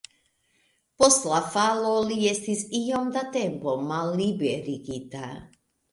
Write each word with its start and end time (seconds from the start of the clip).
Post 1.01 1.27
la 1.31 1.41
falo 1.57 1.91
li 2.11 2.17
estis 2.31 2.65
iom 2.79 3.11
da 3.19 3.23
tempo 3.39 3.77
malliberigita. 3.93 5.33